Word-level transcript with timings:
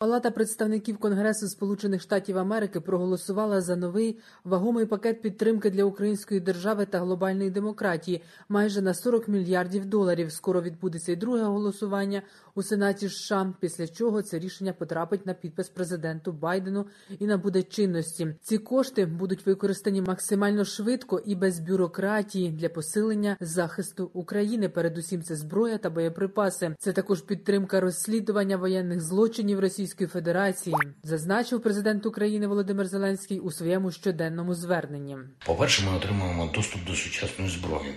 Палата 0.00 0.30
представників 0.30 0.98
Конгресу 0.98 1.48
Сполучених 1.48 2.02
Штатів 2.02 2.38
Америки 2.38 2.80
проголосувала 2.80 3.60
за 3.60 3.76
новий 3.76 4.18
вагомий 4.44 4.86
пакет 4.86 5.22
підтримки 5.22 5.70
для 5.70 5.84
української 5.84 6.40
держави 6.40 6.86
та 6.86 6.98
глобальної 6.98 7.50
демократії 7.50 8.22
майже 8.48 8.82
на 8.82 8.94
40 8.94 9.28
мільярдів 9.28 9.86
доларів. 9.86 10.32
Скоро 10.32 10.62
відбудеться 10.62 11.12
й 11.12 11.16
друге 11.16 11.42
голосування 11.42 12.22
у 12.54 12.62
Сенаті 12.62 13.08
США, 13.08 13.54
після 13.60 13.88
чого 13.88 14.22
це 14.22 14.38
рішення 14.38 14.72
потрапить 14.72 15.26
на 15.26 15.34
підпис 15.34 15.68
президенту 15.68 16.32
Байдену 16.32 16.86
і 17.18 17.26
набуде 17.26 17.62
чинності. 17.62 18.34
Ці 18.42 18.58
кошти 18.58 19.06
будуть 19.06 19.46
використані 19.46 20.02
максимально 20.02 20.64
швидко 20.64 21.18
і 21.18 21.34
без 21.34 21.60
бюрократії 21.60 22.50
для 22.50 22.68
посилення 22.68 23.36
захисту 23.40 24.10
України. 24.14 24.68
Передусім, 24.68 25.22
це 25.22 25.36
зброя 25.36 25.78
та 25.78 25.90
боєприпаси. 25.90 26.74
Це 26.78 26.92
також 26.92 27.22
підтримка 27.22 27.80
розслідування 27.80 28.56
воєнних 28.56 29.00
злочинів 29.00 29.60
Російської 29.88 30.08
Федерації, 30.08 30.76
зазначив 31.02 31.62
президент 31.62 32.06
України 32.06 32.46
Володимир 32.46 32.86
Зеленський 32.86 33.40
у 33.40 33.50
своєму 33.50 33.90
щоденному 33.90 34.54
зверненні. 34.54 35.16
По-перше, 35.46 35.82
ми 35.86 35.96
отримуємо 35.96 36.50
доступ 36.54 36.84
до 36.84 36.94
сучасної 36.94 37.50
зброї, 37.50 37.94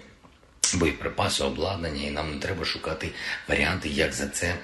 боєприпаси, 0.75 1.43
обладнання, 1.43 2.07
і 2.07 2.11
нам 2.11 2.31
не 2.31 2.37
треба 2.37 2.65
шукати 2.65 3.09
варіанти, 3.49 3.89
як 3.89 4.13
за 4.13 4.27
це 4.27 4.55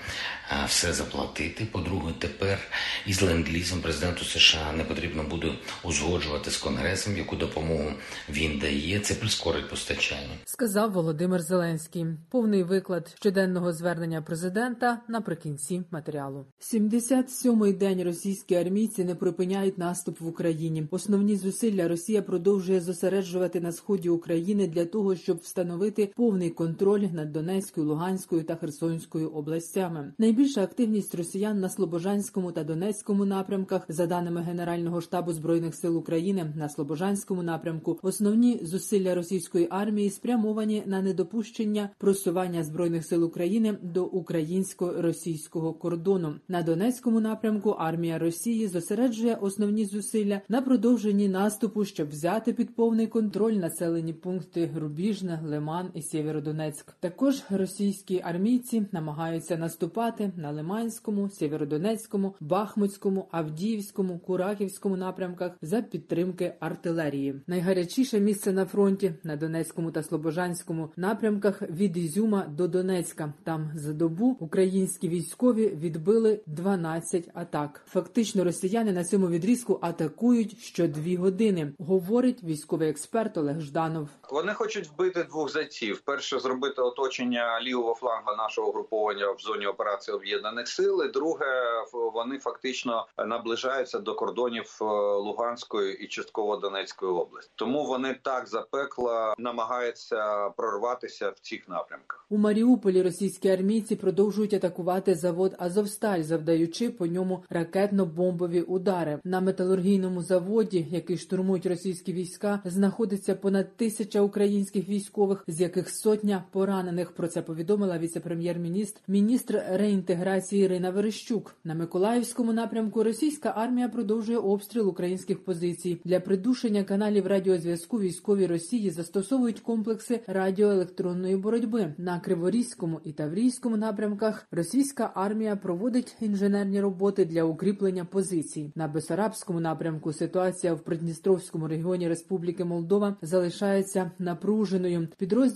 все 0.67 0.93
заплатити. 0.93 1.67
По-друге, 1.71 2.13
тепер 2.19 2.59
із 3.05 3.21
ленд-лізом 3.21 3.81
президенту 3.81 4.25
США 4.25 4.73
не 4.77 4.83
потрібно 4.83 5.23
буде 5.23 5.51
узгоджувати 5.83 6.51
з 6.51 6.57
конгресом, 6.57 7.17
яку 7.17 7.35
допомогу 7.35 7.91
він 8.29 8.59
дає. 8.59 8.99
Це 8.99 9.13
прискорить 9.13 9.69
постачання. 9.69 10.37
Сказав 10.45 10.91
Володимир 10.91 11.41
Зеленський. 11.41 12.05
Повний 12.29 12.63
виклад 12.63 13.15
щоденного 13.19 13.73
звернення 13.73 14.21
президента 14.21 15.01
наприкінці 15.07 15.83
матеріалу. 15.91 16.45
77-й 16.59 17.73
день 17.73 18.03
російські 18.03 18.55
армійці 18.55 19.03
не 19.03 19.15
припиняють 19.15 19.77
наступ 19.77 20.19
в 20.19 20.27
Україні. 20.27 20.87
Основні 20.91 21.35
зусилля 21.35 21.87
Росія 21.87 22.21
продовжує 22.21 22.81
зосереджувати 22.81 23.59
на 23.59 23.71
сході 23.71 24.09
України 24.09 24.67
для 24.67 24.85
того, 24.85 25.15
щоб 25.15 25.37
встановити 25.37 25.96
повний 26.05 26.49
контроль 26.49 27.07
над 27.13 27.31
Донецькою, 27.31 27.87
Луганською 27.87 28.43
та 28.43 28.55
Херсонською 28.55 29.29
областями. 29.29 30.13
Найбільша 30.17 30.63
активність 30.63 31.15
росіян 31.15 31.59
на 31.59 31.69
Слобожанському 31.69 32.51
та 32.51 32.63
Донецькому 32.63 33.25
напрямках, 33.25 33.85
за 33.89 34.07
даними 34.07 34.41
Генерального 34.41 35.01
штабу 35.01 35.33
збройних 35.33 35.75
сил 35.75 35.97
України, 35.97 36.53
на 36.55 36.69
Слобожанському 36.69 37.43
напрямку 37.43 37.99
основні 38.01 38.59
зусилля 38.63 39.15
російської 39.15 39.67
армії 39.69 40.09
спрямовані 40.09 40.83
на 40.85 41.01
недопущення 41.01 41.89
просування 41.97 42.63
збройних 42.63 43.05
сил 43.05 43.23
України 43.23 43.77
до 43.81 44.05
українсько-російського 44.05 45.73
кордону. 45.73 46.33
На 46.47 46.61
Донецькому 46.61 47.19
напрямку 47.19 47.69
армія 47.69 48.19
Росії 48.19 48.67
зосереджує 48.67 49.35
основні 49.35 49.85
зусилля 49.85 50.41
на 50.49 50.61
продовженні 50.61 51.27
наступу, 51.27 51.85
щоб 51.85 52.09
взяти 52.09 52.53
під 52.53 52.75
повний 52.75 53.07
контроль 53.07 53.53
населені 53.53 54.13
пункти 54.13 54.71
Рубіжне, 54.75 55.41
Лиман 55.45 55.86
і 55.93 56.01
Сєвєродонецьк. 56.01 56.91
Також 56.99 57.43
російські 57.49 58.21
армійці 58.23 58.85
намагаються 58.91 59.57
наступати 59.57 60.31
на 60.35 60.51
Лиманському, 60.51 61.29
Сєвєродонецькому, 61.29 62.35
Бахмутському, 62.39 63.27
Авдіївському, 63.31 64.19
Кураківському 64.19 64.97
напрямках 64.97 65.51
за 65.61 65.81
підтримки 65.81 66.53
артилерії. 66.59 67.41
Найгарячіше 67.47 68.19
місце 68.19 68.51
на 68.51 68.65
фронті 68.65 69.13
на 69.23 69.35
Донецькому 69.35 69.91
та 69.91 70.03
Слобожанському 70.03 70.89
напрямках 70.95 71.61
від 71.61 71.97
Ізюма 71.97 72.45
до 72.57 72.67
Донецька. 72.67 73.33
Там 73.43 73.71
за 73.75 73.93
добу 73.93 74.37
українські 74.39 75.09
військові 75.09 75.67
відбили 75.67 76.39
12 76.45 77.29
атак. 77.33 77.81
Фактично, 77.87 78.43
росіяни 78.43 78.91
на 78.91 79.03
цьому 79.03 79.27
відрізку 79.27 79.79
атакують 79.81 80.57
що 80.59 80.87
дві 80.87 81.15
години, 81.15 81.73
говорить 81.79 82.43
військовий 82.43 82.89
експерт 82.89 83.37
Олег 83.37 83.61
Жданов. 83.61 84.09
Вони 84.31 84.53
хочуть 84.53 84.87
вбити 84.87 85.23
двох 85.23 85.51
зайців. 85.51 85.76
Перше 86.05 86.39
зробити 86.39 86.81
оточення 86.81 87.61
лівого 87.61 87.95
флангу 87.95 88.31
нашого 88.37 88.71
груповання 88.71 89.31
в 89.31 89.39
зоні 89.39 89.67
операції 89.67 90.15
об'єднаних 90.15 90.67
сил. 90.67 91.03
І 91.03 91.11
Друге, 91.11 91.45
вони 91.93 92.37
фактично 92.37 93.07
наближаються 93.17 93.99
до 93.99 94.15
кордонів 94.15 94.77
Луганської 95.17 95.97
і 96.03 96.07
частково 96.07 96.57
Донецької 96.57 97.11
області. 97.11 97.51
Тому 97.55 97.85
вони 97.85 98.19
так 98.23 98.47
запекла 98.47 99.35
намагаються 99.37 100.49
прорватися 100.49 101.29
в 101.29 101.39
цих 101.39 101.69
напрямках. 101.69 102.25
У 102.29 102.37
Маріуполі 102.37 103.01
російські 103.01 103.49
армійці 103.49 103.95
продовжують 103.95 104.53
атакувати 104.53 105.15
завод 105.15 105.55
Азовсталь, 105.59 106.21
завдаючи 106.21 106.89
по 106.89 107.07
ньому 107.07 107.43
ракетно-бомбові 107.49 108.61
удари. 108.61 109.19
На 109.23 109.41
металургійному 109.41 110.21
заводі, 110.21 110.87
який 110.89 111.17
штурмують 111.17 111.65
російські 111.65 112.13
війська, 112.13 112.61
знаходиться 112.65 113.35
понад 113.35 113.77
тисяча 113.77 114.21
українських 114.21 114.89
військових, 114.89 115.43
з 115.47 115.61
яких 115.67 115.89
сотня 115.89 116.43
поранених. 116.51 117.11
Про 117.11 117.27
це 117.27 117.41
повідомила 117.41 117.97
віце-прем'єр-міністр, 117.97 119.01
міністр 119.07 119.63
реінтеграції 119.71 120.63
Ірина 120.65 120.89
Верещук. 120.89 121.55
На 121.63 121.75
Миколаївському 121.75 122.53
напрямку 122.53 123.03
російська 123.03 123.53
армія 123.55 123.89
продовжує 123.89 124.37
обстріл 124.37 124.89
українських 124.89 125.45
позицій 125.45 126.01
для 126.05 126.19
придушення 126.19 126.83
каналів 126.83 127.27
радіозв'язку. 127.27 127.99
Військові 127.99 128.45
Росії 128.45 128.89
застосовують 128.89 129.59
комплекси 129.59 130.19
радіоелектронної 130.27 131.37
боротьби 131.37 131.93
на 131.97 132.19
Криворізькому 132.19 132.99
і 133.03 133.11
Таврійському 133.11 133.77
напрямках. 133.77 134.47
Російська 134.51 135.11
армія 135.15 135.55
проводить 135.55 136.15
інженерні 136.21 136.81
роботи 136.81 137.25
для 137.25 137.43
укріплення 137.43 138.05
позицій. 138.05 138.71
На 138.75 138.87
Бесарабському 138.87 139.59
напрямку 139.59 140.13
ситуація 140.13 140.73
в 140.73 140.79
Придністровському 140.79 141.67
регіоні 141.67 142.07
Республіки 142.07 142.65
Молдова 142.65 143.15
залишається 143.21 144.11
напруженою. 144.19 145.07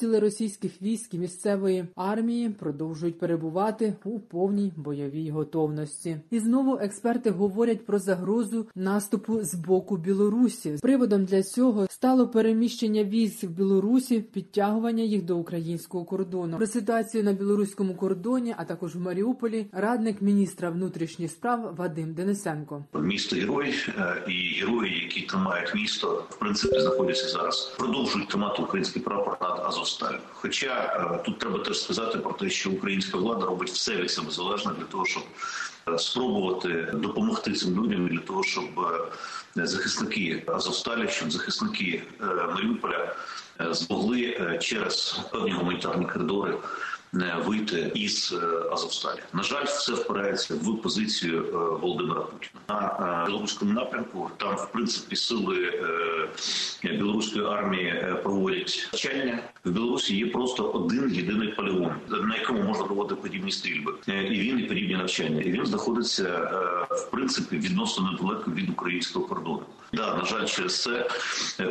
Підрозділи 0.02 0.30
російських 0.30 0.82
військ 0.82 1.14
і 1.14 1.18
місцевої 1.18 1.86
армії 1.96 2.50
продовжують 2.50 3.20
перебувати 3.20 3.94
у 4.04 4.20
повній 4.20 4.74
бойовій 4.76 5.30
готовності. 5.30 6.18
І 6.32 6.40
знову 6.40 6.78
експерти 6.78 7.30
говорять 7.30 7.86
про 7.86 8.00
загрозу 8.00 8.68
наступу 8.76 9.44
з 9.44 9.56
боку 9.56 9.98
Білорусі. 9.98 10.78
Приводом 10.82 11.26
для 11.26 11.44
цього 11.44 11.88
стало 11.90 12.28
переміщення 12.28 13.04
військ 13.04 13.44
в 13.44 13.48
Білорусі, 13.48 14.20
підтягування 14.20 15.04
їх 15.04 15.26
до 15.26 15.38
українського 15.38 16.06
кордону. 16.06 16.58
Про 16.58 16.68
ситуацію 16.68 17.24
на 17.24 17.34
білоруському 17.34 17.96
кордоні, 17.96 18.56
а 18.58 18.66
також 18.66 18.96
в 18.96 19.00
Маріуполі, 19.00 19.66
радник 19.72 20.22
міністра 20.22 20.70
внутрішніх 20.70 21.32
справ 21.32 21.76
Вадим 21.78 22.14
Денисенко. 22.14 22.86
Місто 22.94 23.36
герой 23.36 23.74
і 24.28 24.62
герої, 24.62 25.04
які 25.04 25.22
тримають 25.22 25.76
місто, 25.76 26.24
в 26.30 26.40
принципі 26.40 26.80
знаходяться 26.80 27.28
зараз. 27.28 27.76
Продовжують 27.78 28.30
тримати 28.30 28.62
український 28.62 29.02
прапор 29.02 29.38
над 29.42 29.66
Азовсталь. 29.82 30.20
Хоча 30.34 31.22
тут 31.26 31.40
треба 31.40 31.60
теж 31.60 31.82
сказати 31.82 32.18
про 32.18 32.34
те, 32.34 32.50
що 32.50 32.72
українська 32.72 33.18
влада 33.18 33.46
робить 33.46 33.70
все 33.70 33.96
від 33.96 34.12
себе 34.12 34.32
залежне 34.32 34.72
для 34.78 34.86
того, 34.86 35.06
щоб 35.06 35.24
спробувати 36.00 36.88
допомогти 36.94 37.54
цим 37.54 37.84
людям 37.84 38.08
для 38.08 38.20
того, 38.20 38.44
щоб 38.44 38.66
захисники 39.56 40.44
Азовсталі, 40.48 41.08
щоб 41.10 41.32
захисники 41.32 42.04
Маріуполя 42.56 43.16
змогли 43.60 44.58
через 44.62 45.20
певні 45.32 45.52
гуманітарні 45.52 46.06
коридори 46.06 46.58
вийти 47.46 47.92
із 47.96 48.36
Азовсталі. 48.72 49.20
На 49.34 49.44
жаль, 49.44 49.66
все 49.66 49.94
впирається 49.94 50.56
в 50.56 50.82
позицію 50.82 51.46
Володимира 51.82 52.22
Путіна 52.22 52.62
на 52.70 53.24
білоруському 53.28 53.74
напрямку. 53.74 54.30
Там, 54.38 54.56
в 54.56 54.72
принципі, 54.72 55.16
сили 55.16 55.84
білоруської 56.84 57.46
армії 57.46 58.06
проводять 58.24 58.90
навчання. 58.94 59.40
В 59.66 59.72
Білорусі 59.72 60.18
є 60.18 60.26
просто 60.26 60.64
один 60.64 61.12
єдиний 61.14 61.48
полігон, 61.48 61.96
на 62.10 62.36
якому 62.36 62.64
можна 62.64 62.84
проводити 62.84 63.22
подібні 63.22 63.52
стрільби, 63.52 63.94
і 64.08 64.40
він 64.40 64.60
і 64.60 64.64
подібні 64.64 64.96
навчання. 64.96 65.42
І 65.42 65.52
він 65.52 65.66
знаходиться 65.66 66.52
в 66.90 67.12
принципі 67.12 67.58
відносно 67.58 68.12
недалеко 68.12 68.52
від 68.52 68.70
українського 68.70 69.26
кордону. 69.26 69.62
Да, 69.94 70.16
на 70.18 70.26
жаль, 70.26 70.46
через 70.46 70.82
це 70.82 71.10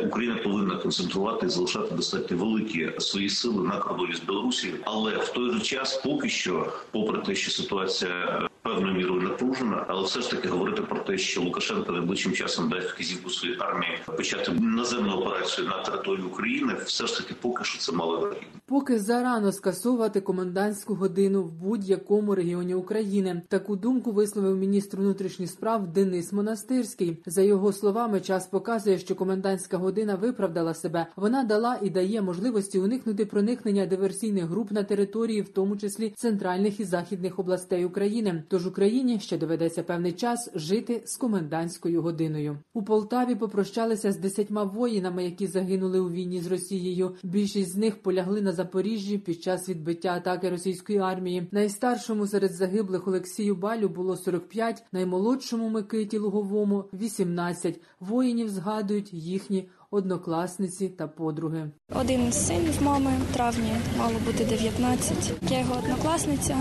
Україна 0.05 0.35
повинна 0.35 0.75
концентрувати 0.75 1.45
і 1.45 1.49
залишати 1.49 1.95
достатньо 1.95 2.37
великі 2.37 2.91
свої 2.99 3.29
сили 3.29 3.67
на 3.67 3.77
кордоні 3.77 4.15
з 4.15 4.19
Білорусі, 4.19 4.73
але 4.83 5.17
в 5.17 5.30
той 5.33 5.51
же 5.51 5.59
час, 5.59 5.97
поки 5.97 6.29
що, 6.29 6.73
попри 6.91 7.21
те, 7.21 7.35
що 7.35 7.51
ситуація 7.51 8.47
певною 8.73 8.95
мірою 8.95 9.21
напружена, 9.21 9.85
але 9.87 10.03
все 10.03 10.21
ж 10.21 10.31
таки 10.31 10.47
говорити 10.47 10.81
про 10.81 10.99
те, 10.99 11.17
що 11.17 11.41
Лукашенко 11.41 11.91
найближчим 11.91 12.31
часом 12.31 12.69
дасть 12.69 12.89
вказівку 12.89 13.29
своїй 13.29 13.57
армії 13.59 13.97
почати 14.05 14.51
наземну 14.51 15.13
операцію 15.13 15.67
на 15.67 15.83
території 15.83 16.25
України, 16.25 16.75
все 16.85 17.07
ж 17.07 17.17
таки 17.17 17.33
поки 17.41 17.63
що 17.63 17.79
це 17.79 17.91
мало. 17.91 18.33
Поки 18.65 18.99
зарано 18.99 19.51
скасовувати 19.51 20.21
комендантську 20.21 20.95
годину 20.95 21.43
в 21.43 21.51
будь-якому 21.51 22.35
регіоні 22.35 22.75
України. 22.75 23.41
Таку 23.47 23.75
думку 23.75 24.11
висловив 24.11 24.57
міністр 24.57 24.97
внутрішніх 24.97 25.49
справ 25.49 25.87
Денис 25.87 26.33
Монастирський. 26.33 27.17
За 27.25 27.41
його 27.41 27.73
словами, 27.73 28.21
час 28.21 28.47
показує, 28.47 28.97
що 28.97 29.15
комендантська 29.15 29.77
година 29.77 30.15
виправдала 30.15 30.73
себе. 30.73 31.07
Вона 31.15 31.43
дала 31.43 31.79
і 31.81 31.89
дає 31.89 32.21
можливості 32.21 32.79
уникнути 32.79 33.25
проникнення 33.25 33.85
диверсійних 33.85 34.45
груп 34.45 34.71
на 34.71 34.83
території, 34.83 35.41
в 35.41 35.49
тому 35.49 35.77
числі 35.77 36.13
центральних 36.17 36.79
і 36.79 36.83
західних 36.83 37.39
областей 37.39 37.85
України. 37.85 38.43
Тож 38.47 38.60
Україні 38.67 39.19
ще 39.19 39.37
доведеться 39.37 39.83
певний 39.83 40.11
час 40.11 40.51
жити 40.55 41.01
з 41.05 41.17
комендантською 41.17 42.01
годиною. 42.01 42.57
У 42.73 42.83
Полтаві 42.83 43.35
попрощалися 43.35 44.11
з 44.11 44.17
десятьма 44.17 44.63
воїнами, 44.63 45.23
які 45.25 45.47
загинули 45.47 45.99
у 45.99 46.09
війні 46.09 46.41
з 46.41 46.47
Росією. 46.47 47.15
Більшість 47.23 47.73
з 47.73 47.77
них 47.77 48.01
полягли 48.01 48.41
на 48.41 48.51
Запоріжжі 48.51 49.17
під 49.17 49.43
час 49.43 49.69
відбиття 49.69 50.09
атаки 50.09 50.49
російської 50.49 50.99
армії. 50.99 51.47
Найстаршому 51.51 52.27
серед 52.27 52.51
загиблих 52.51 53.07
Олексію 53.07 53.55
Балю 53.55 53.89
було 53.89 54.17
45, 54.17 54.83
наймолодшому 54.91 55.69
Микиті 55.69 56.17
Луговому 56.17 56.85
18. 56.93 57.81
Воїнів 57.99 58.49
згадують 58.49 59.13
їхні 59.13 59.69
однокласниці 59.91 60.89
та 60.89 61.07
подруги. 61.07 61.71
Один 61.95 62.31
син 62.31 62.71
в 62.79 62.83
мами 62.83 63.11
в 63.31 63.33
травні 63.33 63.71
мало 63.97 64.13
бути 64.25 64.45
19. 64.45 65.33
Я 65.49 65.59
його 65.59 65.75
однокласниця. 65.83 66.57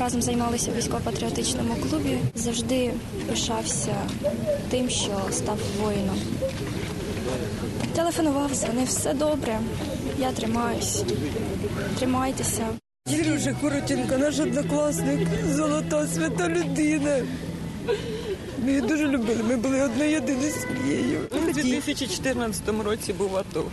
Разом 0.00 0.22
займалися 0.22 0.70
в 0.70 0.76
військово-патріотичному 0.76 1.74
клубі. 1.74 2.18
Завжди 2.34 2.92
пишався 3.28 3.94
тим, 4.70 4.88
що 4.88 5.20
став 5.30 5.58
воїном. 5.82 6.16
Телефонував, 7.94 8.54
дзвонив, 8.54 8.86
все 8.86 9.14
добре. 9.14 9.60
Я 10.18 10.32
тримаюсь. 10.32 11.04
Тримайтеся. 11.98 12.66
Сережа 13.06 13.54
Коротенко, 13.60 14.18
наш 14.18 14.40
однокласник, 14.40 15.28
золота 15.48 16.06
свята 16.06 16.48
людина. 16.48 17.16
Ми 18.62 18.68
її 18.68 18.80
дуже 18.80 19.08
любили. 19.08 19.42
Ми 19.42 19.56
були 19.56 19.82
одна 19.82 20.04
єдина 20.04 20.50
сім'єю. 20.50 21.20
У 21.30 21.52
2014 21.52 22.62
році 22.84 23.12
був 23.12 23.36
АТО. 23.36 23.64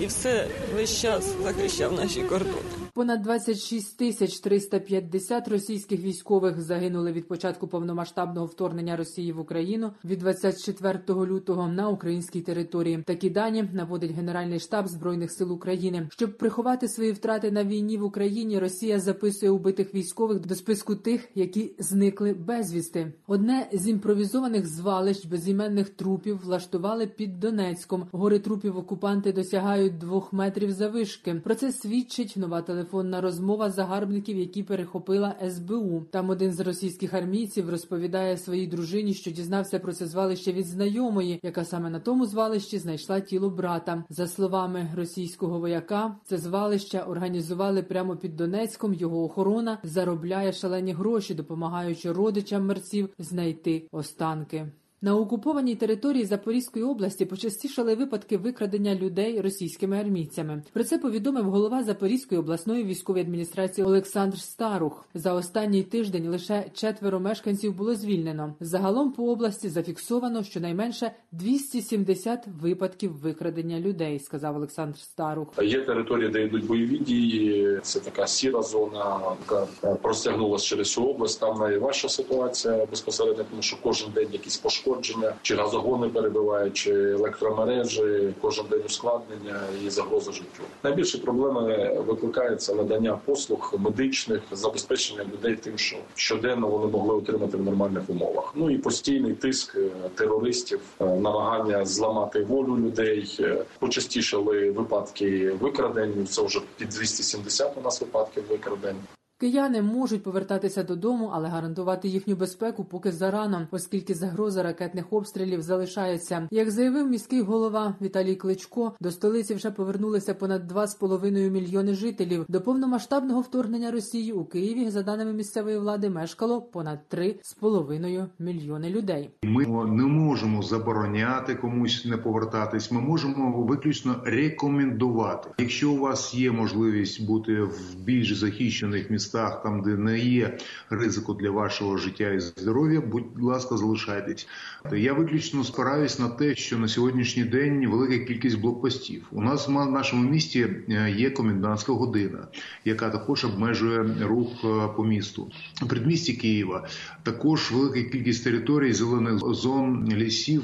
І 0.00 0.06
все 0.06 0.48
весь 0.76 1.00
час 1.00 1.24
захищав 1.42 1.92
наші 1.92 2.20
кордони. 2.22 2.83
Понад 2.94 3.22
26 3.22 3.96
тисяч 3.98 4.38
350 4.38 5.48
російських 5.48 6.00
військових 6.00 6.60
загинули 6.60 7.12
від 7.12 7.28
початку 7.28 7.68
повномасштабного 7.68 8.46
вторгнення 8.46 8.96
Росії 8.96 9.32
в 9.32 9.40
Україну 9.40 9.92
від 10.04 10.18
24 10.18 10.98
лютого 11.08 11.68
на 11.68 11.88
українській 11.88 12.40
території. 12.40 13.02
Такі 13.06 13.30
дані 13.30 13.64
наводить 13.72 14.10
Генеральний 14.10 14.60
штаб 14.60 14.88
збройних 14.88 15.32
сил 15.32 15.52
України. 15.52 16.08
Щоб 16.12 16.38
приховати 16.38 16.88
свої 16.88 17.12
втрати 17.12 17.50
на 17.50 17.64
війні 17.64 17.96
в 17.96 18.04
Україні, 18.04 18.58
Росія 18.58 19.00
записує 19.00 19.52
убитих 19.52 19.94
військових 19.94 20.40
до 20.40 20.54
списку 20.54 20.94
тих, 20.94 21.28
які 21.34 21.74
зникли 21.78 22.34
безвісти. 22.34 23.12
Одне 23.26 23.68
з 23.72 23.88
імпровізованих 23.88 24.66
звалищ 24.66 25.26
безіменних 25.26 25.90
трупів 25.90 26.40
влаштували 26.44 27.06
під 27.06 27.40
Донецьком. 27.40 28.06
Гори 28.12 28.38
трупів 28.38 28.76
окупанти 28.76 29.32
досягають 29.32 29.98
двох 29.98 30.32
метрів 30.32 30.72
завишки. 30.72 31.34
Про 31.34 31.54
це 31.54 31.72
свідчить 31.72 32.36
нова 32.36 32.62
телефонна 32.84 33.20
розмова 33.20 33.70
загарбників, 33.70 34.38
які 34.38 34.62
перехопила 34.62 35.34
СБУ. 35.50 36.02
Там 36.10 36.30
один 36.30 36.52
з 36.52 36.60
російських 36.60 37.14
армійців 37.14 37.70
розповідає 37.70 38.36
своїй 38.36 38.66
дружині, 38.66 39.14
що 39.14 39.30
дізнався 39.30 39.78
про 39.78 39.92
це 39.92 40.06
звалище 40.06 40.52
від 40.52 40.66
знайомої, 40.66 41.40
яка 41.42 41.64
саме 41.64 41.90
на 41.90 42.00
тому 42.00 42.26
звалищі 42.26 42.78
знайшла 42.78 43.20
тіло 43.20 43.50
брата. 43.50 44.04
За 44.08 44.26
словами 44.26 44.90
російського 44.96 45.58
вояка, 45.58 46.16
це 46.24 46.38
звалище 46.38 47.00
організували 47.00 47.82
прямо 47.82 48.16
під 48.16 48.36
Донецьком. 48.36 48.94
Його 48.94 49.24
охорона 49.24 49.78
заробляє 49.82 50.52
шалені 50.52 50.92
гроші, 50.92 51.34
допомагаючи 51.34 52.12
родичам 52.12 52.66
мерців 52.66 53.08
знайти 53.18 53.88
останки. 53.92 54.66
На 55.04 55.16
окупованій 55.16 55.74
території 55.74 56.24
Запорізької 56.24 56.84
області 56.84 57.24
почастішали 57.24 57.94
випадки 57.94 58.36
викрадення 58.36 58.94
людей 58.94 59.40
російськими 59.40 60.00
армійцями. 60.00 60.62
Про 60.72 60.84
це 60.84 60.98
повідомив 60.98 61.44
голова 61.44 61.82
Запорізької 61.82 62.38
обласної 62.38 62.84
військової 62.84 63.24
адміністрації 63.24 63.86
Олександр 63.86 64.38
Старух. 64.38 65.08
За 65.14 65.32
останній 65.32 65.82
тиждень 65.82 66.28
лише 66.28 66.64
четверо 66.74 67.20
мешканців 67.20 67.74
було 67.74 67.94
звільнено. 67.94 68.54
Загалом 68.60 69.12
по 69.12 69.30
області 69.32 69.68
зафіксовано 69.68 70.42
щонайменше 70.42 71.10
270 71.32 72.46
випадків 72.60 73.12
викрадення 73.12 73.80
людей, 73.80 74.18
сказав 74.18 74.56
Олександр 74.56 74.98
Старух. 74.98 75.48
Є 75.62 75.80
території, 75.80 76.30
де 76.30 76.44
йдуть 76.44 76.66
бойові 76.66 76.98
дії. 76.98 77.78
Це 77.82 78.00
така 78.00 78.26
сіра 78.26 78.62
зона, 78.62 79.20
яка 79.40 79.66
простягнулася 80.02 80.66
через 80.66 80.86
всю 80.88 81.06
область. 81.06 81.40
Там 81.40 81.58
найважча 81.58 82.08
ситуація 82.08 82.86
безпосередньо, 82.90 83.44
тому 83.50 83.62
що 83.62 83.76
кожен 83.82 84.10
день 84.14 84.28
якісь 84.32 84.56
пошкодження, 84.56 84.93
чи 85.42 85.56
газогони 85.56 86.08
перебивають, 86.08 86.74
чи 86.74 86.92
електромережі, 86.92 88.34
кожен 88.40 88.66
день 88.70 88.82
ускладнення 88.86 89.60
і 89.86 89.90
загроза 89.90 90.32
життю. 90.32 90.62
Найбільші 90.82 91.18
проблеми 91.18 91.94
викликаються 92.06 92.74
надання 92.74 93.18
послуг 93.24 93.74
медичних, 93.78 94.40
забезпечення 94.52 95.24
людей 95.32 95.56
тим, 95.56 95.78
що 95.78 95.96
щоденно 96.14 96.68
вони 96.68 96.92
могли 96.92 97.14
отримати 97.14 97.56
в 97.56 97.62
нормальних 97.62 98.10
умовах. 98.10 98.52
Ну 98.54 98.70
і 98.70 98.78
постійний 98.78 99.34
тиск 99.34 99.76
е, 99.76 99.88
терористів, 100.14 100.80
е, 101.00 101.04
намагання 101.04 101.84
зламати 101.84 102.44
волю 102.44 102.76
людей. 102.76 103.36
Е, 103.40 103.64
Почастішали 103.78 104.70
випадки 104.70 105.50
викрадень. 105.60 106.26
Це 106.26 106.42
вже 106.42 106.60
під 106.76 106.88
270 106.88 107.78
у 107.78 107.80
нас 107.80 108.00
випадків 108.00 108.44
викрадень. 108.48 108.96
Кияни 109.44 109.82
можуть 109.82 110.22
повертатися 110.22 110.82
додому, 110.82 111.30
але 111.34 111.48
гарантувати 111.48 112.08
їхню 112.08 112.36
безпеку 112.36 112.84
поки 112.84 113.12
зарано, 113.12 113.68
оскільки 113.70 114.14
загроза 114.14 114.62
ракетних 114.62 115.12
обстрілів 115.12 115.62
залишається. 115.62 116.48
Як 116.50 116.70
заявив 116.70 117.08
міський 117.08 117.40
голова 117.40 117.94
Віталій 118.02 118.36
Кличко, 118.36 118.92
до 119.00 119.10
столиці 119.10 119.54
вже 119.54 119.70
повернулися 119.70 120.34
понад 120.34 120.72
2,5 120.72 121.50
мільйони 121.50 121.94
жителів. 121.94 122.44
До 122.48 122.60
повномасштабного 122.60 123.40
вторгнення 123.40 123.90
Росії 123.90 124.32
у 124.32 124.44
Києві, 124.44 124.90
за 124.90 125.02
даними 125.02 125.32
місцевої 125.32 125.78
влади, 125.78 126.10
мешкало 126.10 126.62
понад 126.62 126.98
3,5 127.10 128.26
мільйони 128.38 128.90
людей. 128.90 129.30
Ми 129.42 129.66
не 129.86 130.02
можемо 130.02 130.62
забороняти 130.62 131.54
комусь 131.54 132.04
не 132.04 132.16
повертатись. 132.16 132.90
Ми 132.92 133.00
можемо 133.00 133.62
виключно 133.62 134.16
рекомендувати. 134.24 135.50
Якщо 135.58 135.92
у 135.92 135.98
вас 135.98 136.34
є 136.34 136.52
можливість 136.52 137.26
бути 137.26 137.62
в 137.62 137.94
більш 138.04 138.36
захищених 138.36 139.10
містах, 139.10 139.33
там 139.34 139.82
де 139.82 139.96
не 139.96 140.18
є 140.18 140.58
ризику 140.90 141.34
для 141.34 141.50
вашого 141.50 141.96
життя 141.96 142.30
і 142.30 142.40
здоров'я, 142.40 143.00
будь 143.00 143.40
ласка, 143.42 143.76
залишайтесь. 143.76 144.48
Я 144.92 145.12
виключно 145.12 145.64
спираюсь 145.64 146.18
на 146.18 146.28
те, 146.28 146.54
що 146.54 146.78
на 146.78 146.88
сьогоднішній 146.88 147.44
день 147.44 147.88
велика 147.88 148.18
кількість 148.18 148.60
блокпостів. 148.60 149.26
У 149.30 149.42
нас 149.42 149.68
в 149.68 149.70
нашому 149.70 150.30
місті 150.30 150.68
є 151.16 151.30
комендантська 151.30 151.92
година, 151.92 152.48
яка 152.84 153.10
також 153.10 153.44
обмежує 153.44 154.16
рух 154.22 154.48
по 154.96 155.04
місту. 155.04 155.50
В 155.82 155.88
предмісті 155.88 156.32
Києва 156.32 156.88
також 157.22 157.72
велика 157.72 158.10
кількість 158.10 158.44
територій 158.44 158.92
зелених 158.92 159.38
зон 159.38 160.08
лісів 160.12 160.62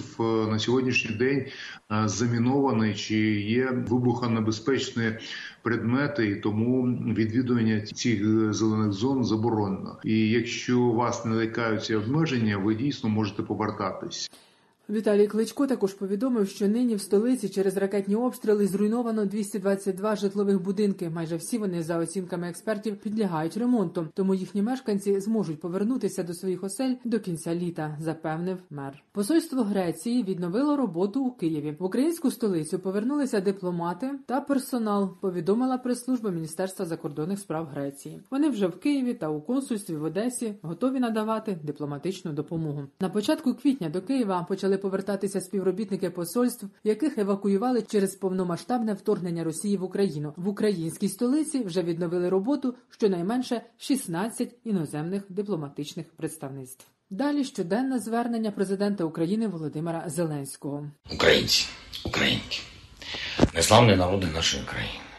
на 0.50 0.58
сьогоднішній 0.58 1.16
день 1.16 1.46
заміновані 2.04 2.94
чи 2.94 3.16
є 3.40 3.70
вибухонебезпечні 3.88 5.12
предмети, 5.62 6.26
і 6.26 6.36
тому 6.36 6.82
відвідування 7.14 7.80
цих 7.80 8.52
зелених 8.54 8.92
зон 8.92 9.24
заборонено. 9.24 9.96
І 10.04 10.30
якщо 10.30 10.80
вас 10.80 11.24
не 11.24 11.44
лякаються 11.44 11.98
обмеження, 11.98 12.56
ви 12.56 12.74
дійсно 12.74 13.10
можете 13.10 13.42
повертатись. 13.42 14.30
Віталій 14.90 15.26
Кличко 15.26 15.66
також 15.66 15.94
повідомив, 15.94 16.49
що 16.49 16.68
нині 16.68 16.94
в 16.94 17.00
столиці 17.00 17.49
через 17.49 17.76
ракетні 17.76 18.16
обстріли 18.16 18.66
зруйновано 18.66 19.26
222 19.26 20.16
житлових 20.16 20.62
будинки. 20.62 21.11
Майже 21.11 21.37
всі 21.37 21.59
вони, 21.59 21.82
за 21.82 21.99
оцінками 21.99 22.49
експертів, 22.49 22.97
підлягають 22.97 23.56
ремонту. 23.56 24.09
Тому 24.14 24.35
їхні 24.35 24.62
мешканці 24.62 25.20
зможуть 25.20 25.61
повернутися 25.61 26.23
до 26.23 26.35
своїх 26.35 26.64
осель 26.64 26.94
до 27.04 27.20
кінця 27.20 27.54
літа, 27.54 27.97
запевнив 28.00 28.59
мер. 28.70 29.02
Посольство 29.12 29.62
Греції 29.62 30.23
відновило 30.23 30.76
роботу 30.76 31.25
у 31.25 31.30
Києві. 31.30 31.76
В 31.78 31.85
українську 31.85 32.30
столицю 32.30 32.78
повернулися 32.78 33.40
дипломати 33.40 34.11
та 34.26 34.40
персонал. 34.40 35.11
Повідомила 35.20 35.78
прес-служба 35.78 36.30
Міністерства 36.30 36.87
закордонних 36.87 37.38
справ 37.38 37.66
Греції. 37.66 38.23
Вони 38.30 38.49
вже 38.49 38.66
в 38.66 38.80
Києві 38.80 39.14
та 39.14 39.28
у 39.28 39.40
консульстві 39.40 39.97
в 39.97 40.04
Одесі 40.04 40.54
готові 40.62 41.00
надавати 41.00 41.59
дипломатичну 41.62 42.32
допомогу. 42.32 42.82
На 43.00 43.09
початку 43.09 43.54
квітня 43.54 43.88
до 43.88 44.02
Києва 44.02 44.47
почали 44.49 44.79
повертатися 44.80 45.40
співробітники 45.40 46.10
посольств, 46.10 46.66
яких 46.84 47.18
евакуювали 47.18 47.82
через 47.82 48.14
повномасштабне 48.14 48.94
вторгнення 48.94 49.44
Росії 49.44 49.76
в 49.76 49.82
Україну. 49.82 50.32
В 50.37 50.49
українській 50.49 51.08
столиці 51.08 51.64
вже 51.64 51.82
відновили 51.82 52.28
роботу 52.28 52.75
щонайменше 52.90 53.62
16 53.78 54.56
іноземних 54.64 55.22
дипломатичних 55.28 56.06
представництв. 56.16 56.87
Далі 57.10 57.44
щоденне 57.44 57.99
звернення 57.99 58.50
президента 58.50 59.04
України 59.04 59.49
Володимира 59.49 60.04
Зеленського. 60.06 60.90
Українці, 61.14 61.66
українки, 62.06 62.58
неславні 63.54 63.96
народи 63.96 64.26
нашої 64.34 64.64
країни. 64.64 65.09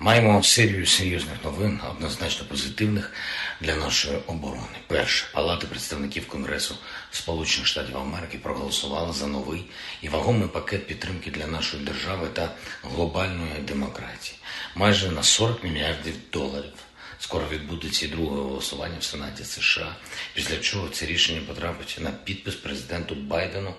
Маємо 0.00 0.42
серію 0.42 0.86
серйозних 0.86 1.44
новин, 1.44 1.80
однозначно 1.90 2.46
позитивних 2.46 3.12
для 3.60 3.74
нашої 3.74 4.16
оборони. 4.26 4.78
Перше, 4.86 5.26
палати 5.32 5.66
представників 5.66 6.28
Конгресу 6.28 6.74
Сполучених 7.10 7.66
Штатів 7.66 7.96
Америки 7.96 8.38
проголосували 8.42 9.12
за 9.12 9.26
новий 9.26 9.64
і 10.02 10.08
вагомий 10.08 10.48
пакет 10.48 10.86
підтримки 10.86 11.30
для 11.30 11.46
нашої 11.46 11.84
держави 11.84 12.28
та 12.32 12.50
глобальної 12.82 13.60
демократії, 13.68 14.38
майже 14.74 15.10
на 15.10 15.22
40 15.22 15.64
мільярдів 15.64 16.14
доларів. 16.32 16.72
Скоро 17.18 17.48
відбудеться 17.48 18.06
і 18.06 18.08
друге 18.08 18.36
голосування 18.36 18.98
в 19.00 19.04
Сенаті 19.04 19.44
США, 19.44 19.96
після 20.34 20.56
чого 20.56 20.88
це 20.88 21.06
рішення 21.06 21.40
потрапить 21.48 21.96
на 22.00 22.10
підпис 22.10 22.54
президенту 22.54 23.14
Байдену 23.14 23.74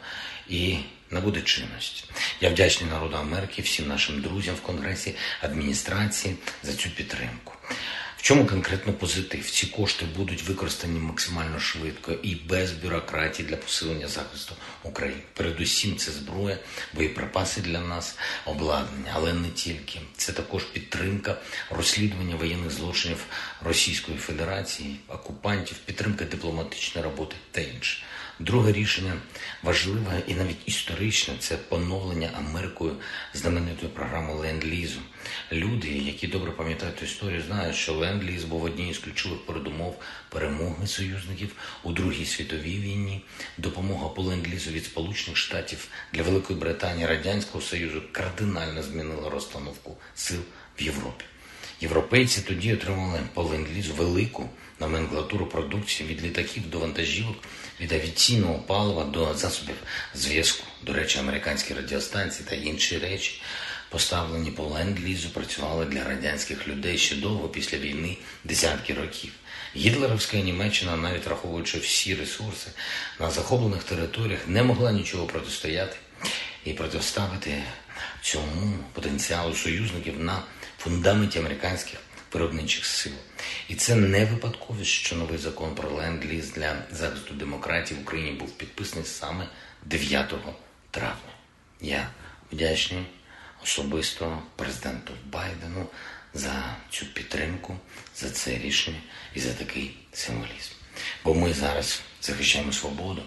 і 0.50 0.78
набуде 1.12 1.42
чинності. 1.42 2.04
Я 2.42 2.50
вдячний 2.50 2.89
народу 2.89 3.18
Америки, 3.18 3.62
всім 3.62 3.88
нашим 3.88 4.22
друзям 4.22 4.56
в 4.56 4.62
Конгресі, 4.62 5.16
адміністрації 5.42 6.36
за 6.63 6.74
цю 6.74 6.89
підтримку. 6.89 7.54
В 8.20 8.22
чому 8.22 8.46
конкретно 8.46 8.94
позитив? 8.94 9.52
Ці 9.52 9.68
кошти 9.68 10.06
будуть 10.18 10.44
використані 10.44 11.00
максимально 11.00 11.60
швидко 11.60 12.12
і 12.12 12.36
без 12.36 12.72
бюрократії 12.72 13.50
для 13.50 13.58
посилення 13.58 14.08
захисту 14.08 14.56
України. 14.84 15.22
Передусім, 15.34 15.98
це 15.98 16.12
зброя, 16.12 16.58
боєприпаси 16.94 17.62
для 17.62 17.80
нас, 17.80 18.18
обладнання, 18.46 19.12
але 19.14 19.34
не 19.34 19.50
тільки. 19.50 20.00
Це 20.18 20.32
також 20.32 20.64
підтримка 20.64 21.38
розслідування 21.70 22.36
воєнних 22.36 22.72
злочинів 22.72 23.26
Російської 23.66 24.18
Федерації, 24.18 25.00
окупантів, 25.08 25.78
підтримка 25.78 26.26
дипломатичної 26.26 27.06
роботи 27.06 27.36
та 27.52 27.62
інше. 27.62 28.04
Друге 28.40 28.72
рішення 28.72 29.14
важливе 29.64 30.22
і 30.28 30.34
навіть 30.34 30.62
історичне 30.66 31.34
це 31.40 31.58
поновлення 31.58 32.30
Америкою 32.38 32.96
знаменитої 33.34 33.92
програми 33.92 34.34
ленд-лізу. 34.34 35.00
Люди, 35.52 35.88
які 35.88 36.28
добре 36.28 36.52
пам'ятають 36.52 37.02
історію, 37.02 37.42
знають, 37.42 37.76
що 37.76 37.94
ленд-ліз 37.94 38.44
був 38.44 38.64
однією 38.64 38.94
з 38.94 38.98
ключових 38.98 39.46
передумов 39.46 40.02
перемоги 40.30 40.88
союзників 40.88 41.56
у 41.84 41.92
Другій 41.92 42.26
світовій 42.26 42.80
війні. 42.80 43.22
Допомога 43.58 44.10
по 44.10 44.22
ленд-лізу 44.22 44.72
від 44.72 44.86
Сполучених 44.86 45.38
Штатів 45.38 45.88
для 46.14 46.24
Великої 46.24 46.60
Британії 46.60 47.08
Радянського 47.08 47.62
Союзу 47.62 48.02
кардинально 48.12 48.84
змінила 48.84 49.30
розстановку 49.30 49.98
сил 50.16 50.40
в 50.80 50.84
Європі. 50.84 51.26
Європейці 51.82 52.42
тоді 52.42 52.74
отримали 52.74 53.20
по 53.34 53.44
ленд-лізу 53.44 53.94
велику 53.94 54.50
номенклатуру 54.80 55.46
продукції 55.46 56.10
від 56.10 56.24
літаків 56.24 56.70
до 56.70 56.80
вантажівок, 56.80 57.36
від 57.82 57.92
авіаційного 57.92 58.60
палива 58.60 59.04
до 59.04 59.34
засобів 59.34 59.76
зв'язку. 60.16 60.64
До 60.84 60.94
речі, 60.94 61.20
американські 61.20 61.74
радіостанції 61.74 62.48
та 62.50 62.56
інші 62.56 62.98
речі, 62.98 63.42
поставлені 63.89 64.51
по 64.51 64.63
ленд-лізу, 64.63 65.29
працювали 65.29 65.86
для 65.86 66.03
радянських 66.03 66.67
людей 66.67 66.98
ще 66.98 67.15
довго 67.15 67.50
після 67.50 67.77
війни, 67.77 68.17
десятки 68.43 68.93
років. 68.93 69.31
Гітлерівська 69.75 70.38
Німеччина, 70.38 70.96
навіть 70.96 71.25
враховуючи 71.25 71.79
всі 71.79 72.15
ресурси 72.15 72.72
на 73.19 73.31
захоплених 73.31 73.84
територіях, 73.84 74.39
не 74.48 74.63
могла 74.63 74.91
нічого 74.91 75.25
протистояти 75.25 75.96
і 76.65 76.74
протиставити 76.74 77.63
цьому 78.22 78.77
потенціалу 78.93 79.55
союзників 79.55 80.19
на 80.19 80.43
фундаменті 80.77 81.39
американських 81.39 82.00
виробничих 82.34 82.86
сил. 82.86 83.13
І 83.67 83.75
це 83.75 83.96
не 83.96 84.25
випадковість, 84.25 84.91
що 84.91 85.15
новий 85.15 85.38
закон 85.38 85.75
про 85.75 85.89
ленд-ліз 85.89 86.51
для 86.51 86.75
захисту 86.91 87.34
демократії 87.34 88.00
в 88.00 88.03
Україні 88.03 88.31
був 88.31 88.51
підписаний 88.51 89.05
саме 89.05 89.48
9 89.86 90.34
травня. 90.91 91.34
Я 91.81 92.10
вдячний 92.51 93.05
особисто 93.63 94.44
президенту 94.56 95.13
Байдену 95.25 95.88
за 96.34 96.75
цю 96.89 97.06
підтримку, 97.06 97.78
за 98.16 98.30
це 98.30 98.58
рішення 98.58 99.01
і 99.36 99.39
за 99.39 99.54
такий 99.54 99.98
символізм. 100.13 100.72
Бо 101.24 101.34
ми 101.34 101.54
зараз 101.54 102.01
захищаємо 102.22 102.74
свободу 102.74 103.24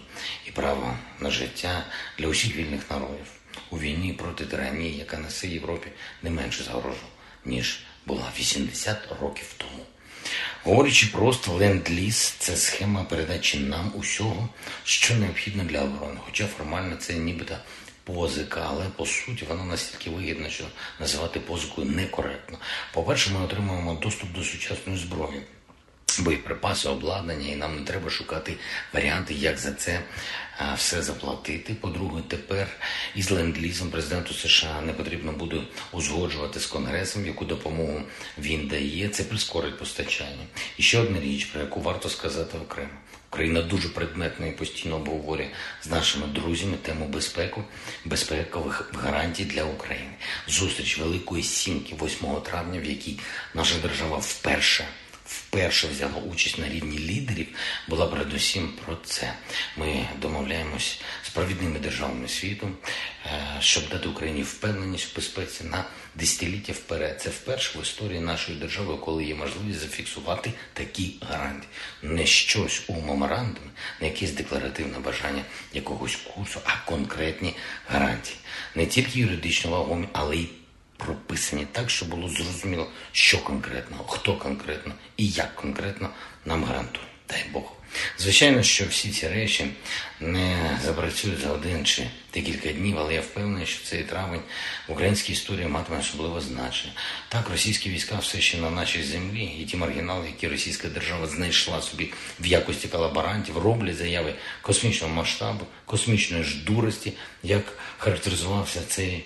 і 0.47 0.51
право 0.51 0.97
на 1.19 1.31
життя 1.31 1.85
для 2.17 2.27
усіх 2.27 2.55
вільних 2.55 2.91
народів 2.91 3.27
у 3.69 3.79
війні 3.79 4.13
проти 4.13 4.45
тиранії, 4.45 4.97
яка 4.97 5.17
несе 5.17 5.47
Європі 5.47 5.87
не 6.23 6.29
менше 6.29 6.63
загрожу, 6.63 7.07
ніж 7.45 7.79
була 8.05 8.31
80 8.39 8.97
років 9.21 9.53
тому. 9.57 9.85
Говорячи 10.63 11.07
просто, 11.07 11.51
ленд-ліз– 11.51 12.35
це 12.39 12.57
схема 12.57 13.03
передачі 13.03 13.59
нам 13.59 13.91
усього, 13.95 14.49
що 14.83 15.15
необхідно 15.15 15.63
для 15.63 15.81
оборони. 15.81 16.19
Хоча 16.25 16.47
формально 16.47 16.95
це 16.95 17.13
нібито 17.13 17.57
позика, 18.03 18.65
але 18.69 18.85
по 18.95 19.05
суті 19.05 19.45
вона 19.49 19.63
настільки 19.63 20.09
вигідна, 20.09 20.49
що 20.49 20.63
називати 20.99 21.39
позикою 21.39 21.87
некоректно. 21.87 22.57
По-перше, 22.93 23.31
ми 23.31 23.45
отримуємо 23.45 23.93
доступ 23.93 24.31
до 24.31 24.43
сучасної 24.43 24.99
зброї. 24.99 25.41
Боєприпаси, 26.19 26.89
обладнання, 26.89 27.49
і 27.49 27.55
нам 27.55 27.79
не 27.79 27.85
треба 27.85 28.09
шукати 28.09 28.55
варіанти, 28.93 29.33
як 29.33 29.57
за 29.57 29.71
це 29.71 29.99
все 30.75 31.01
заплатити. 31.01 31.73
По-друге, 31.73 32.21
тепер 32.27 32.67
із 33.15 33.31
ленд-лізом 33.31 33.89
президенту 33.89 34.33
США 34.33 34.81
не 34.81 34.93
потрібно 34.93 35.31
буде 35.31 35.57
узгоджувати 35.91 36.59
з 36.59 36.65
конгресом, 36.65 37.25
яку 37.25 37.45
допомогу 37.45 38.01
він 38.37 38.67
дає. 38.67 39.09
Це 39.09 39.23
прискорить 39.23 39.79
постачання. 39.79 40.45
І 40.77 40.83
ще 40.83 40.99
одна 40.99 41.19
річ, 41.19 41.45
про 41.45 41.61
яку 41.61 41.81
варто 41.81 42.09
сказати 42.09 42.57
окремо. 42.57 42.89
Україна 43.33 43.61
дуже 43.61 43.89
предметно 43.89 44.47
і 44.47 44.51
постійно 44.51 44.95
обговорює 44.95 45.49
з 45.83 45.87
нашими 45.87 46.27
друзями 46.27 46.77
тему 46.81 47.07
безпеку, 47.07 47.63
безпекових 48.05 48.91
гарантій 48.93 49.45
для 49.45 49.63
України. 49.63 50.11
Зустріч 50.47 50.99
Великої 50.99 51.43
Сімки 51.43 51.95
8 52.01 52.41
травня, 52.41 52.79
в 52.79 52.85
якій 52.85 53.19
наша 53.53 53.75
держава 53.81 54.17
вперше 54.17 54.85
вперше 55.25 55.87
взяла 55.87 56.17
участь 56.31 56.59
на 56.59 56.69
рівні 56.69 56.99
лідерів, 56.99 57.47
була 57.87 58.07
передусім 58.07 58.73
про 58.85 58.95
це. 58.95 59.33
Ми 59.77 60.07
домовляємось 60.21 61.01
з 61.23 61.29
провідними 61.29 61.79
державами 61.79 62.27
світу, 62.27 62.69
щоб 63.59 63.89
дати 63.89 64.07
Україні 64.07 64.43
впевненість 64.43 65.13
в 65.13 65.15
безпеці 65.15 65.63
на 65.63 65.85
десятиліття 66.15 66.73
вперед. 66.73 67.21
Це 67.21 67.29
вперше 67.29 67.79
в 67.79 67.81
історії 67.81 68.19
нашої 68.19 68.57
держави, 68.57 68.97
коли 68.97 69.23
є 69.23 69.35
можливість 69.35 69.79
зафіксувати 69.79 70.53
такі 70.73 71.15
гарантії. 71.29 71.69
Не 72.01 72.25
щось 72.25 72.81
у 72.87 72.93
меморандумі, 72.93 73.69
не 74.01 74.07
якесь 74.07 74.31
декларативне 74.31 74.99
бажання 74.99 75.43
якогось 75.73 76.15
курсу, 76.15 76.59
а 76.65 76.89
конкретні 76.89 77.55
гарантії. 77.87 78.37
Не 78.75 78.85
тільки 78.85 79.19
юридично 79.19 79.71
вагомі, 79.71 80.07
але 80.13 80.37
й 80.37 80.49
прописані 80.97 81.67
так, 81.71 81.89
щоб 81.89 82.09
було 82.09 82.29
зрозуміло, 82.29 82.87
що 83.11 83.43
конкретно, 83.43 83.97
хто 84.07 84.37
конкретно 84.37 84.93
і 85.17 85.27
як 85.27 85.55
конкретно 85.55 86.09
нам 86.45 86.63
гарантує. 86.63 87.05
Дай 87.29 87.45
Бог. 87.53 87.73
Звичайно, 88.17 88.63
що 88.63 88.85
всі 88.85 89.09
ці 89.09 89.27
речі 89.27 89.65
не 90.19 90.79
запрацюють 90.85 91.39
за 91.39 91.51
один 91.51 91.85
чи 91.85 92.07
декілька 92.33 92.71
днів, 92.71 92.97
але 92.99 93.13
я 93.13 93.21
впевнений, 93.21 93.65
що 93.65 93.85
цей 93.85 94.03
травень 94.03 94.41
в 94.87 94.91
українській 94.91 95.33
історії 95.33 95.67
матиме 95.67 95.99
особливе 95.99 96.41
значення. 96.41 96.93
Так, 97.29 97.49
російські 97.49 97.89
війська 97.89 98.17
все 98.17 98.41
ще 98.41 98.57
на 98.57 98.69
нашій 98.69 99.03
землі, 99.03 99.43
і 99.43 99.65
ті 99.65 99.77
маргінали, 99.77 100.27
які 100.27 100.47
російська 100.47 100.87
держава 100.87 101.27
знайшла 101.27 101.81
собі 101.81 102.13
в 102.39 102.45
якості 102.45 102.87
колаборантів, 102.87 103.57
роблять 103.57 103.97
заяви 103.97 104.33
космічного 104.61 105.13
масштабу, 105.13 105.65
космічної 105.85 106.43
ж 106.43 106.63
дурості, 106.63 107.13
як 107.43 107.77
характеризувався 107.97 108.81
цей 108.87 109.25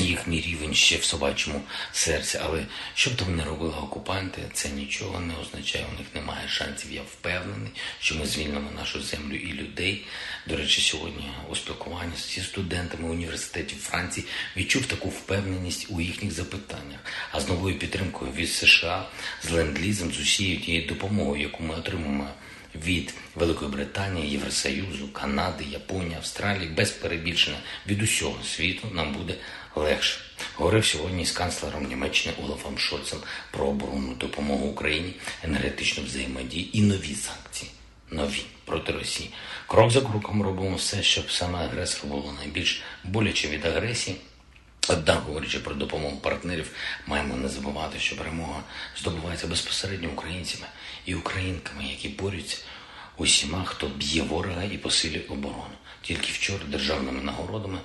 їхній 0.00 0.40
рівень 0.40 0.74
ще 0.74 0.96
в 0.96 1.04
собачому 1.04 1.62
серці. 1.92 2.38
Але 2.42 2.66
що 2.94 3.10
б 3.10 3.14
там 3.14 3.36
не 3.36 3.44
робили 3.44 3.74
окупанти, 3.82 4.42
це 4.52 4.68
нічого 4.68 5.20
не 5.20 5.34
означає. 5.36 5.86
У 5.94 5.98
них 5.98 6.06
немає 6.14 6.48
шансів. 6.48 6.92
Я 6.92 7.02
впевнений, 7.02 7.70
що 8.00 8.14
ми 8.14 8.26
звільнимо 8.26 8.70
нашу 8.76 9.02
землю 9.02 9.34
і 9.34 9.52
людей. 9.52 10.04
До 10.46 10.56
речі, 10.56 10.80
сьогодні 10.80 11.30
у 11.48 11.56
спілкуванні 11.56 12.12
зі 12.16 12.40
студентами 12.40 13.08
університетів 13.08 13.78
Франції 13.78 14.26
відчув 14.56 14.86
таку 14.86 15.08
впевненість 15.08 15.86
у 15.90 16.00
їхніх 16.00 16.32
запитаннях. 16.32 17.00
А 17.32 17.40
з 17.40 17.48
новою 17.48 17.78
підтримкою 17.78 18.32
від 18.32 18.52
США, 18.52 19.06
з 19.42 19.50
ленд-лізом, 19.50 20.12
з 20.12 20.20
усією 20.20 20.60
тією 20.60 20.88
допомогою, 20.88 21.42
яку 21.42 21.62
ми 21.62 21.74
отримуємо 21.74 22.28
від 22.74 23.14
Великої 23.34 23.70
Британії, 23.70 24.30
Євросоюзу, 24.30 25.08
Канади, 25.12 25.64
Японії, 25.70 26.14
Австралії, 26.16 26.68
без 26.68 26.90
перебільшення 26.90 27.56
від 27.86 28.02
усього 28.02 28.44
світу 28.44 28.88
нам 28.92 29.12
буде 29.12 29.34
легше. 29.76 30.20
Говорив 30.54 30.86
сьогодні 30.86 31.26
з 31.26 31.32
канцлером 31.32 31.86
Німеччини 31.86 32.34
Олафом 32.42 32.78
Шольцем 32.78 33.18
про 33.50 33.66
оборонну 33.66 34.14
допомогу 34.14 34.66
Україні, 34.66 35.14
енергетичну 35.42 36.04
взаємодію 36.04 36.66
і 36.72 36.82
нові 36.82 37.14
санкції. 37.14 37.70
нові 38.10 38.42
проти 38.64 38.92
Росії. 38.92 39.30
Крок 39.66 39.90
за 39.90 40.00
кроком 40.00 40.42
робимо 40.42 40.76
все, 40.76 41.02
щоб 41.02 41.30
саме 41.30 41.58
агресор 41.58 42.10
було 42.10 42.34
найбільш 42.38 42.82
боляче 43.04 43.48
від 43.48 43.66
агресії. 43.66 44.16
Однак, 44.88 45.22
говорячи 45.22 45.58
про 45.58 45.74
допомогу 45.74 46.16
партнерів, 46.16 46.70
маємо 47.06 47.36
не 47.36 47.48
забувати, 47.48 47.98
що 47.98 48.16
перемога 48.16 48.62
здобувається 49.00 49.46
безпосередньо 49.46 50.08
українцями 50.08 50.66
і 51.06 51.14
українками, 51.14 51.84
які 51.84 52.08
борються 52.08 52.58
усіма, 53.16 53.64
хто 53.64 53.88
б'є 53.88 54.22
ворога 54.22 54.64
і 54.64 54.78
посилює 54.78 55.22
оборону. 55.28 55.74
Тільки 56.02 56.32
вчора 56.32 56.64
державними 56.68 57.22
нагородами 57.22 57.78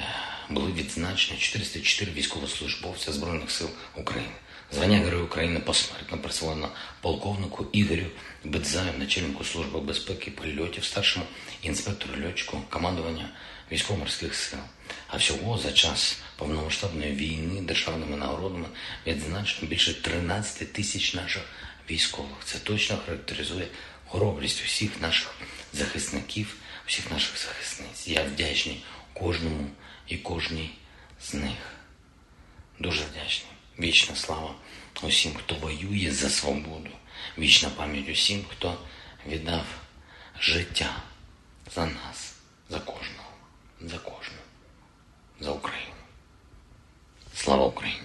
е, 0.00 0.04
були 0.50 0.72
відзначені 0.72 1.40
404 1.40 2.12
військовослужбовця 2.12 3.12
Збройних 3.12 3.50
сил 3.50 3.70
України. 3.96 4.32
Звання 4.72 4.98
Героя 4.98 5.22
України 5.22 5.60
посмертно 5.60 6.18
присвоєно 6.18 6.68
полковнику 7.00 7.66
Ігорю 7.72 8.06
Бедзаю, 8.44 8.92
начальнику 8.98 9.44
служби 9.44 9.80
безпеки 9.80 10.30
польотів, 10.30 10.84
старшому 10.84 11.26
інспектору 11.62 12.26
льотчику 12.26 12.62
командування 12.70 13.28
військово-морських 13.72 14.34
сил. 14.34 14.58
А 15.08 15.16
всього 15.16 15.58
за 15.58 15.72
час 15.72 16.18
повномасштабної 16.36 17.12
війни 17.12 17.62
державними 17.62 18.16
нагородами 18.16 18.68
відзначено 19.06 19.68
більше 19.68 20.02
13 20.02 20.72
тисяч 20.72 21.14
наших 21.14 21.42
військових. 21.90 22.36
Це 22.44 22.58
точно 22.58 22.98
характеризує 23.06 23.66
хоробрість 24.06 24.64
усіх 24.64 25.00
наших 25.00 25.34
захисників, 25.72 26.56
усіх 26.88 27.10
наших 27.10 27.38
захисниць. 27.38 28.08
Я 28.08 28.22
вдячний 28.22 28.84
кожному 29.12 29.70
і 30.08 30.16
кожній 30.16 30.70
з 31.22 31.34
них. 31.34 31.72
Дуже 32.78 33.02
вдячний. 33.04 33.52
Вічна 33.78 34.16
слава 34.16 34.54
усім, 35.02 35.34
хто 35.34 35.54
воює 35.54 36.10
за 36.10 36.30
свободу. 36.30 36.90
Вічна 37.38 37.70
пам'ять 37.70 38.08
усім, 38.08 38.44
хто 38.50 38.78
віддав 39.26 39.64
життя 40.40 40.96
за 41.74 41.86
нас, 41.86 42.34
за 42.70 42.78
кожного, 42.78 43.25
за 43.80 43.98
кожну, 43.98 44.38
за 45.40 45.50
Україну. 45.50 45.92
Слава 47.34 47.66
Україні! 47.66 48.00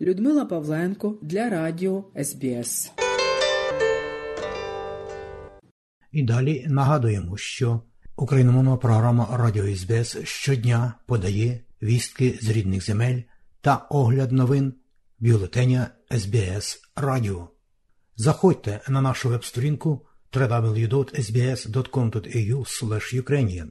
Людмила 0.00 0.44
Павленко 0.44 1.18
для 1.22 1.50
Радіо 1.50 2.04
СБС. 2.24 2.92
І 6.12 6.22
далі 6.22 6.66
нагадуємо, 6.68 7.36
що 7.36 7.80
україномовна 8.16 8.76
програма 8.76 9.28
Радіо 9.32 9.76
СБС 9.76 10.16
щодня 10.24 10.94
подає 11.06 11.60
вістки 11.82 12.38
з 12.42 12.48
рідних 12.48 12.84
земель 12.84 13.22
та 13.60 13.76
огляд 13.76 14.32
новин 14.32 14.74
бюлетеня 15.18 15.90
СБС 16.18 16.82
Радіо. 16.96 17.48
Заходьте 18.16 18.80
на 18.88 19.00
нашу 19.00 19.28
веб-сторінку 19.28 20.06
www.sbs.com.au 20.32 23.22
Ukrainian 23.22 23.70